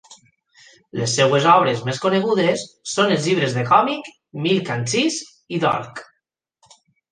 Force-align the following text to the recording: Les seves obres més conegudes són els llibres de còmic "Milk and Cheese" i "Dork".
Les 1.01 1.11
seves 1.19 1.45
obres 1.55 1.83
més 1.89 2.01
conegudes 2.05 2.63
són 2.95 3.13
els 3.17 3.29
llibres 3.31 3.55
de 3.59 3.67
còmic 3.69 4.11
"Milk 4.49 4.75
and 4.79 4.93
Cheese" 4.95 5.31
i 5.59 5.63
"Dork". 5.69 6.05